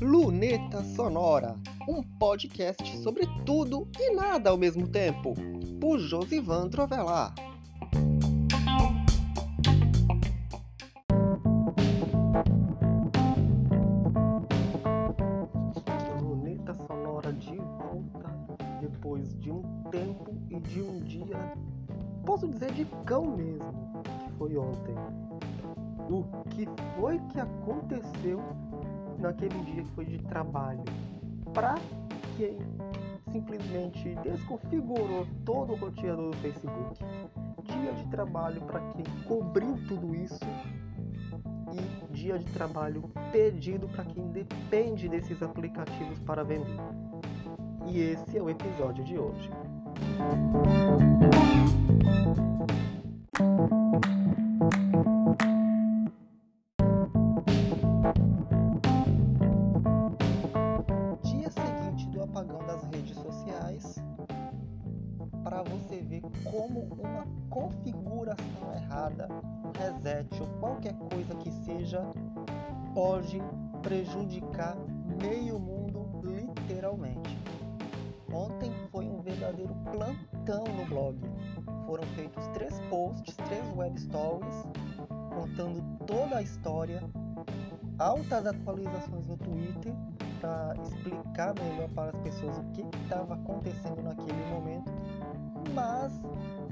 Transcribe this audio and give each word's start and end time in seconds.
Luneta 0.00 0.84
Sonora, 0.94 1.56
um 1.88 2.00
podcast 2.02 2.96
sobre 2.98 3.26
tudo 3.44 3.88
e 3.98 4.14
nada 4.14 4.50
ao 4.50 4.56
mesmo 4.56 4.86
tempo, 4.86 5.34
por 5.80 5.98
Josivan 5.98 6.68
Trovelar. 6.68 7.34
Luneta 16.20 16.74
Sonora 16.74 17.32
de 17.32 17.56
volta 17.56 18.28
depois 18.80 19.36
de 19.40 19.50
um 19.50 19.62
tempo 19.90 20.30
e 20.50 20.60
de 20.60 20.82
um 20.82 21.00
dia, 21.00 21.52
posso 22.24 22.46
dizer 22.46 22.72
de 22.72 22.84
cão 23.04 23.36
mesmo, 23.36 24.02
que 24.24 24.32
foi 24.38 24.56
ontem. 24.56 25.27
O 26.10 26.24
que 26.50 26.66
foi 26.96 27.18
que 27.30 27.38
aconteceu 27.38 28.40
naquele 29.18 29.58
dia 29.64 29.82
que 29.82 29.90
foi 29.90 30.06
de 30.06 30.18
trabalho? 30.18 30.82
Para 31.52 31.74
quem 32.36 32.56
simplesmente 33.30 34.14
desconfigurou 34.22 35.26
todo 35.44 35.74
o 35.74 35.76
roteador 35.76 36.30
do 36.30 36.36
Facebook. 36.38 37.04
Dia 37.62 37.92
de 37.92 38.06
trabalho 38.06 38.62
para 38.62 38.80
quem 38.92 39.04
cobriu 39.26 39.76
tudo 39.86 40.14
isso 40.14 40.40
e 41.72 42.12
dia 42.12 42.38
de 42.38 42.46
trabalho 42.52 43.02
perdido 43.30 43.86
para 43.88 44.04
quem 44.04 44.28
depende 44.28 45.08
desses 45.08 45.42
aplicativos 45.42 46.18
para 46.20 46.42
vender. 46.42 46.80
E 47.86 48.00
esse 48.00 48.38
é 48.38 48.42
o 48.42 48.48
episódio 48.48 49.04
de 49.04 49.18
hoje. 49.18 49.50
Dia 54.94 55.17
você 65.68 66.00
ver 66.02 66.22
como 66.50 66.80
uma 66.94 67.26
configuração 67.50 68.72
errada, 68.74 69.28
reset 69.78 70.28
ou 70.40 70.48
qualquer 70.58 70.94
coisa 70.94 71.34
que 71.36 71.50
seja, 71.50 72.02
pode 72.94 73.40
prejudicar 73.82 74.76
meio 75.22 75.58
mundo 75.58 76.08
literalmente. 76.24 77.38
Ontem 78.32 78.70
foi 78.90 79.06
um 79.08 79.20
verdadeiro 79.22 79.74
plantão 79.90 80.64
no 80.64 80.84
blog. 80.86 81.18
Foram 81.86 82.04
feitos 82.14 82.46
três 82.48 82.78
posts, 82.90 83.34
três 83.36 83.76
web 83.76 83.98
stories, 83.98 84.64
contando 85.34 85.82
toda 86.06 86.36
a 86.36 86.42
história, 86.42 87.02
altas 87.98 88.46
atualizações 88.46 89.26
no 89.26 89.36
Twitter 89.38 89.94
para 90.40 90.74
explicar 90.82 91.54
melhor 91.54 91.88
para 91.90 92.10
as 92.10 92.22
pessoas 92.22 92.58
o 92.58 92.64
que 92.72 92.82
estava 93.04 93.34
acontecendo 93.34 94.02
naquele 94.02 94.44
momento. 94.50 94.97
Mas 95.74 96.12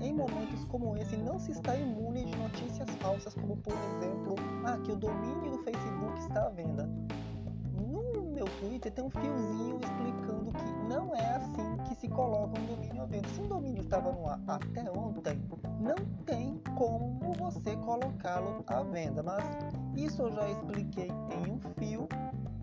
em 0.00 0.12
momentos 0.12 0.64
como 0.66 0.96
esse 0.96 1.16
não 1.16 1.38
se 1.38 1.52
está 1.52 1.76
imune 1.76 2.24
de 2.24 2.36
notícias 2.36 2.88
falsas, 3.00 3.34
como 3.34 3.56
por 3.56 3.72
exemplo, 3.72 4.34
ah, 4.64 4.78
que 4.78 4.92
o 4.92 4.96
domínio 4.96 5.52
do 5.52 5.58
Facebook 5.58 6.18
está 6.20 6.46
à 6.46 6.50
venda. 6.50 6.88
No 7.74 8.22
meu 8.30 8.44
Twitter 8.60 8.92
tem 8.92 9.04
um 9.04 9.10
fiozinho 9.10 9.78
explicando 9.82 10.52
que 10.52 10.88
não 10.88 11.14
é 11.14 11.36
assim 11.36 11.76
que 11.88 11.94
se 11.94 12.08
coloca 12.08 12.58
um 12.60 12.66
domínio 12.66 13.02
à 13.02 13.06
venda. 13.06 13.28
Se 13.28 13.40
um 13.40 13.48
domínio 13.48 13.82
estava 13.82 14.12
no 14.12 14.28
ar 14.28 14.40
até 14.46 14.90
ontem, 14.90 15.40
não 15.80 15.96
tem 16.26 16.60
como 16.76 17.13
colocá-lo 17.94 18.64
à 18.66 18.82
venda. 18.82 19.22
Mas 19.22 19.44
isso 19.96 20.22
eu 20.22 20.32
já 20.32 20.48
expliquei 20.48 21.08
em 21.08 21.52
um 21.52 21.58
fio 21.78 22.08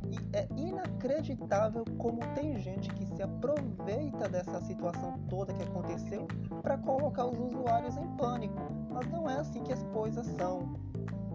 e 0.09 0.17
é 0.35 0.47
inacreditável 0.57 1.85
como 1.97 2.19
tem 2.35 2.59
gente 2.59 2.89
que 2.93 3.05
se 3.05 3.23
aproveita 3.23 4.27
dessa 4.27 4.59
situação 4.61 5.17
toda 5.29 5.53
que 5.53 5.63
aconteceu 5.63 6.27
para 6.61 6.77
colocar 6.77 7.25
os 7.25 7.39
usuários 7.39 7.95
em 7.97 8.07
pânico. 8.17 8.61
Mas 8.89 9.07
não 9.09 9.29
é 9.29 9.39
assim 9.39 9.63
que 9.63 9.71
as 9.71 9.83
coisas 9.83 10.25
são. 10.37 10.75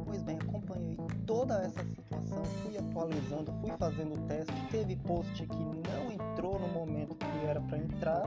Pois 0.05 0.23
bem, 0.23 0.39
acompanhei 0.41 0.97
toda 1.27 1.63
essa 1.63 1.83
situação, 1.85 2.45
fui 2.63 2.79
atualizando, 2.79 3.53
fui 3.61 3.73
fazendo 3.77 4.17
teste, 4.29 4.55
teve 4.71 4.95
post 4.97 5.47
que 5.47 5.65
não 5.65 6.13
entrou 6.13 6.61
no 6.61 6.69
momento 6.69 7.17
que 7.17 7.47
era 7.47 7.61
para 7.61 7.79
entrar, 7.79 8.23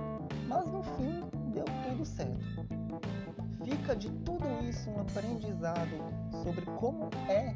Fica 3.89 4.01
de 4.01 4.11
tudo 4.23 4.45
isso 4.69 4.87
um 4.91 5.01
aprendizado 5.01 5.89
sobre 6.43 6.63
como 6.77 7.09
é 7.27 7.55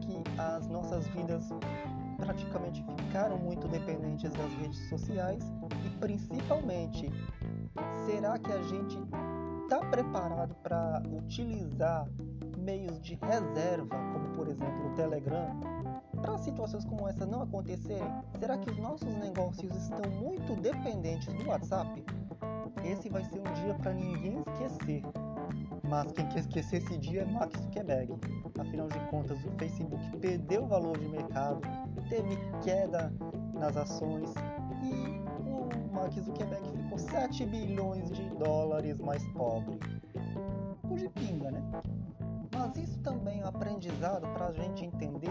que 0.00 0.22
as 0.38 0.68
nossas 0.68 1.08
vidas 1.08 1.42
praticamente 2.18 2.84
ficaram 2.96 3.36
muito 3.36 3.66
dependentes 3.66 4.32
das 4.32 4.52
redes 4.60 4.78
sociais 4.88 5.42
e 5.84 5.90
principalmente 5.98 7.10
será 8.06 8.38
que 8.38 8.52
a 8.52 8.62
gente 8.62 8.96
está 9.64 9.80
preparado 9.90 10.54
para 10.62 11.02
utilizar 11.10 12.08
meios 12.58 13.00
de 13.00 13.16
reserva, 13.16 13.96
como 14.12 14.28
por 14.36 14.46
exemplo 14.46 14.92
o 14.92 14.94
Telegram, 14.94 15.58
para 16.14 16.38
situações 16.38 16.84
como 16.84 17.08
essa 17.08 17.26
não 17.26 17.42
acontecerem? 17.42 18.22
Será 18.38 18.56
que 18.56 18.70
os 18.70 18.78
nossos 18.78 19.12
negócios 19.16 19.74
estão 19.74 20.08
muito 20.12 20.54
dependentes 20.62 21.34
do 21.34 21.48
WhatsApp? 21.48 22.04
Esse 22.84 23.08
vai 23.08 23.24
ser 23.24 23.40
um 23.40 23.52
dia 23.64 23.74
para 23.74 23.92
ninguém 23.92 24.38
esquecer. 24.38 25.02
Mas 25.88 26.10
quem 26.12 26.26
quer 26.28 26.40
esquecer 26.40 26.76
esse 26.78 26.98
dia 26.98 27.22
é 27.22 27.24
Mark 27.24 27.56
Zuckerberg. 27.56 28.14
Afinal 28.58 28.88
de 28.88 28.98
contas, 29.10 29.38
o 29.44 29.50
Facebook 29.58 30.16
perdeu 30.18 30.66
valor 30.66 30.98
de 30.98 31.08
mercado, 31.08 31.60
teve 32.08 32.36
queda 32.62 33.12
nas 33.54 33.76
ações 33.76 34.32
e 34.82 35.20
o 35.48 35.94
Mark 35.94 36.12
Zuckerberg 36.12 36.66
ficou 36.82 36.98
7 36.98 37.46
bilhões 37.46 38.10
de 38.10 38.22
dólares 38.36 39.00
mais 39.00 39.22
pobre. 39.28 39.78
Por 40.82 40.98
pinga, 41.10 41.50
né? 41.50 41.62
Mas 42.58 42.76
isso 42.76 42.98
também 43.00 43.40
é 43.40 43.44
um 43.44 43.48
aprendizado 43.48 44.26
para 44.32 44.46
a 44.46 44.52
gente 44.52 44.84
entender 44.84 45.30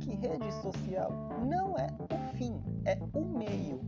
que 0.00 0.14
rede 0.14 0.52
social 0.62 1.10
não 1.46 1.76
é 1.76 1.88
o 1.98 2.36
fim, 2.36 2.60
é 2.84 2.98
o 3.14 3.24
meio. 3.24 3.80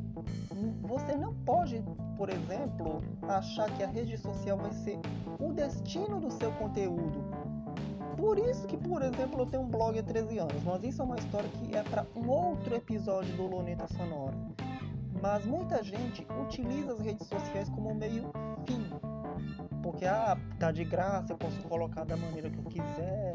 Você 0.83 1.15
não 1.17 1.35
pode, 1.45 1.83
por 2.17 2.31
exemplo, 2.31 3.03
achar 3.29 3.71
que 3.77 3.83
a 3.83 3.87
rede 3.87 4.17
social 4.19 4.57
vai 4.57 4.73
ser 4.73 4.99
o 5.39 5.53
destino 5.53 6.21
do 6.21 6.31
seu 6.31 6.51
conteúdo. 6.53 7.23
Por 8.17 8.39
isso 8.39 8.67
que, 8.67 8.77
por 8.77 9.03
exemplo, 9.03 9.41
eu 9.41 9.47
tenho 9.47 9.63
um 9.63 9.69
blog 9.69 9.99
há 9.99 10.03
13 10.03 10.39
anos, 10.39 10.63
mas 10.65 10.83
isso 10.83 11.01
é 11.01 11.05
uma 11.05 11.17
história 11.17 11.49
que 11.49 11.77
é 11.77 11.83
para 11.83 12.07
um 12.17 12.29
outro 12.29 12.75
episódio 12.75 13.35
do 13.37 13.47
Loneta 13.47 13.87
Sonora. 13.89 14.37
Mas 15.23 15.45
muita 15.45 15.83
gente 15.83 16.27
utiliza 16.43 16.93
as 16.93 17.01
redes 17.01 17.27
sociais 17.27 17.69
como 17.69 17.95
meio 17.95 18.31
fim. 18.67 19.10
Porque, 19.91 20.07
ah, 20.07 20.39
tá 20.61 20.71
de 20.71 20.85
graça, 20.85 21.33
eu 21.33 21.37
posso 21.37 21.61
colocar 21.65 22.05
da 22.05 22.17
maneira 22.17 22.49
que 22.49 22.59
eu 22.59 22.65
quiser. 22.65 23.35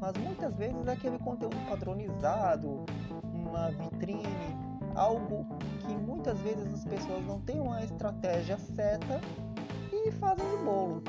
Mas 0.00 0.16
muitas 0.16 0.56
vezes 0.56 0.86
é 0.86 0.92
aquele 0.92 1.18
conteúdo 1.18 1.56
padronizado, 1.68 2.86
uma 3.22 3.70
vitrine, 3.70 4.56
algo 4.94 5.46
que 5.80 5.94
muitas 5.94 6.38
vezes 6.40 6.72
as 6.72 6.84
pessoas 6.86 7.24
não 7.26 7.40
têm 7.40 7.60
uma 7.60 7.84
estratégia 7.84 8.56
certa 8.56 9.20
e 9.92 10.10
fazem 10.12 10.48
de 10.48 10.64
bolo. 10.64 11.02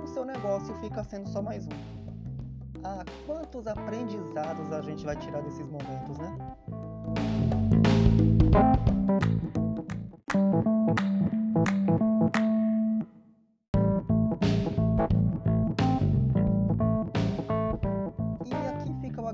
E 0.00 0.04
o 0.04 0.08
seu 0.08 0.24
negócio 0.24 0.74
fica 0.76 1.04
sendo 1.04 1.28
só 1.28 1.42
mais 1.42 1.66
um. 1.66 2.80
Ah, 2.82 3.04
quantos 3.26 3.66
aprendizados 3.66 4.72
a 4.72 4.80
gente 4.80 5.04
vai 5.04 5.16
tirar 5.16 5.42
desses 5.42 5.66
momentos, 5.66 6.16
né? 6.16 6.38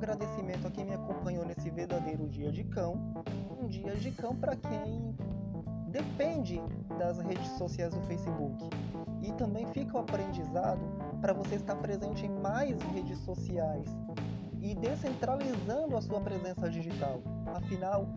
Agradecimento 0.00 0.66
a 0.66 0.70
quem 0.70 0.86
me 0.86 0.94
acompanhou 0.94 1.44
nesse 1.44 1.68
verdadeiro 1.68 2.26
dia 2.26 2.50
de 2.50 2.64
cão. 2.64 2.94
Um 3.60 3.66
dia 3.66 3.94
de 3.94 4.10
cão 4.10 4.34
para 4.34 4.56
quem 4.56 5.14
depende 5.88 6.58
das 6.98 7.18
redes 7.18 7.48
sociais 7.58 7.92
do 7.92 8.00
Facebook. 8.02 8.70
E 9.22 9.30
também 9.32 9.66
fica 9.66 9.98
o 9.98 10.00
aprendizado 10.00 10.80
para 11.20 11.34
você 11.34 11.56
estar 11.56 11.76
presente 11.76 12.24
em 12.24 12.30
mais 12.40 12.80
redes 12.94 13.18
sociais 13.18 13.86
e 14.62 14.74
descentralizando 14.74 15.94
a 15.94 16.00
sua 16.00 16.20
presença 16.20 16.70
digital. 16.70 17.20
Afinal, 17.54 18.08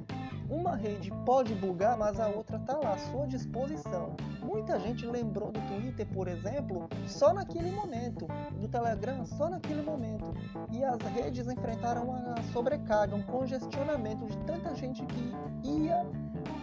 uma 0.49 0.75
rede 0.75 1.11
pode 1.25 1.53
bugar, 1.55 1.97
mas 1.97 2.19
a 2.19 2.27
outra 2.27 2.57
está 2.57 2.77
lá 2.77 2.93
à 2.93 2.97
sua 2.97 3.25
disposição. 3.27 4.15
Muita 4.41 4.79
gente 4.79 5.05
lembrou 5.05 5.51
do 5.51 5.59
Twitter, 5.61 6.05
por 6.07 6.27
exemplo, 6.27 6.87
só 7.07 7.33
naquele 7.33 7.71
momento, 7.71 8.27
do 8.59 8.67
Telegram 8.67 9.25
só 9.25 9.49
naquele 9.49 9.81
momento. 9.81 10.33
E 10.71 10.83
as 10.83 11.01
redes 11.13 11.47
enfrentaram 11.47 12.03
uma 12.03 12.35
sobrecarga, 12.51 13.15
um 13.15 13.23
congestionamento 13.23 14.25
de 14.25 14.37
tanta 14.45 14.75
gente 14.75 15.03
que 15.05 15.33
ia 15.63 16.05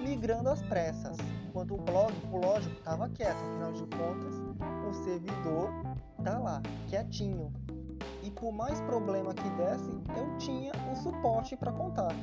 migrando 0.01 0.51
às 0.51 0.63
pressas. 0.63 1.17
Enquanto 1.49 1.75
o 1.75 1.79
blog, 1.79 2.13
lógico, 2.31 2.77
estava 2.77 3.09
quieto, 3.09 3.37
afinal 3.37 3.73
de 3.73 3.83
contas, 3.97 4.35
o 4.89 4.95
servidor 5.05 5.71
tá 6.23 6.39
lá, 6.39 6.63
quietinho. 6.89 7.53
E 8.23 8.31
por 8.31 8.53
mais 8.53 8.81
problema 8.83 9.33
que 9.35 9.49
desse, 9.51 9.91
eu 10.17 10.37
tinha 10.39 10.73
o 10.93 10.97
suporte 10.97 11.57
para 11.57 11.73
contar. 11.73 12.15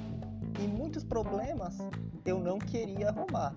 E 0.60 0.68
muitos 0.68 1.04
problemas 1.04 1.78
eu 2.26 2.40
não 2.40 2.58
queria 2.58 3.10
arrumar. 3.10 3.56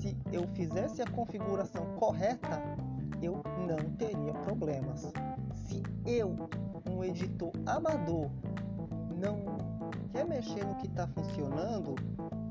Se 0.00 0.16
eu 0.32 0.46
fizesse 0.54 1.02
a 1.02 1.06
configuração 1.10 1.84
correta, 1.96 2.62
eu 3.22 3.42
não 3.66 3.90
teria 3.96 4.32
problemas. 4.44 5.12
Se 5.52 5.82
eu, 6.06 6.48
um 6.88 7.04
editor 7.04 7.52
amador, 7.66 8.30
não 9.16 9.58
quer 10.12 10.24
mexer 10.26 10.64
no 10.64 10.76
que 10.76 10.86
está 10.86 11.06
funcionando 11.08 11.94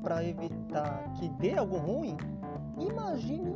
para 0.02 0.24
evitar 0.24 1.12
que 1.14 1.28
dê 1.28 1.58
algo 1.58 1.76
ruim, 1.76 2.16
imagine 2.78 3.54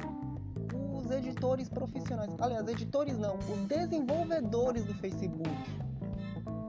os 0.92 1.10
editores 1.10 1.68
profissionais. 1.68 2.34
Aliás, 2.40 2.66
editores 2.68 3.18
não, 3.18 3.36
os 3.36 3.66
desenvolvedores 3.66 4.84
do 4.84 4.94
Facebook 4.94 5.50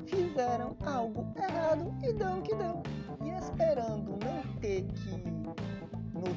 fizeram 0.05 0.75
algo 0.85 1.25
errado 1.35 1.93
e 2.03 2.13
deu 2.13 2.34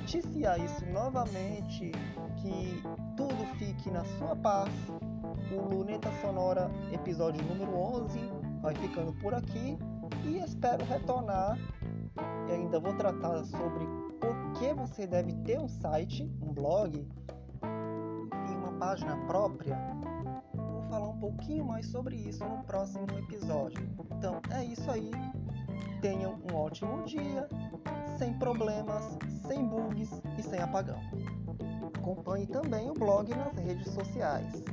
noticiar 0.08 0.58
isso 0.58 0.86
novamente, 0.86 1.92
que 2.36 2.82
tudo 3.14 3.44
fique 3.58 3.90
na 3.90 4.02
sua 4.16 4.34
paz, 4.34 4.70
o 5.52 5.74
Luneta 5.74 6.10
Sonora, 6.22 6.70
episódio 6.90 7.44
número 7.44 7.76
11, 7.76 8.18
vai 8.62 8.74
ficando 8.76 9.12
por 9.20 9.34
aqui 9.34 9.76
e 10.24 10.38
espero 10.38 10.82
retornar. 10.86 11.58
E 12.48 12.52
ainda 12.52 12.80
vou 12.80 12.94
tratar 12.94 13.44
sobre 13.44 13.84
por 14.18 14.52
que 14.58 14.72
você 14.72 15.06
deve 15.06 15.34
ter 15.42 15.60
um 15.60 15.68
site, 15.68 16.24
um 16.40 16.54
blog, 16.54 17.06
e 17.62 18.54
uma 18.56 18.72
página 18.78 19.14
própria. 19.26 19.76
Vou 20.54 20.82
falar 20.84 21.08
um 21.10 21.18
pouquinho 21.18 21.66
mais 21.66 21.86
sobre 21.86 22.16
isso 22.16 22.42
no 22.46 22.64
próximo 22.64 23.06
episódio. 23.18 23.86
Então 24.16 24.40
é 24.52 24.64
isso 24.64 24.90
aí. 24.90 25.10
Tenham 26.00 26.38
um 26.50 26.56
ótimo 26.56 27.04
dia, 27.04 27.46
sem 28.18 28.34
problemas, 28.34 29.16
sem 29.46 29.64
bugs 29.64 30.10
e 30.36 30.42
sem 30.42 30.58
apagão. 30.58 31.00
Acompanhe 31.94 32.46
também 32.46 32.90
o 32.90 32.94
blog 32.94 33.32
nas 33.34 33.56
redes 33.56 33.92
sociais. 33.92 34.64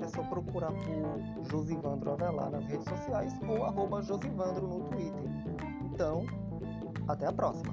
É 0.00 0.06
só 0.08 0.22
procurar 0.24 0.72
por 0.72 1.44
Josivandro 1.50 2.12
Avelar 2.12 2.50
nas 2.50 2.66
redes 2.66 2.84
sociais 2.84 3.34
ou 3.48 3.64
arroba 3.64 4.02
Josivandro 4.02 4.68
no 4.68 4.80
Twitter. 4.84 5.30
Então, 5.90 6.26
até 7.08 7.26
a 7.26 7.32
próxima! 7.32 7.72